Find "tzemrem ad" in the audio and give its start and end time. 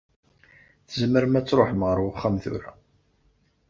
0.87-1.45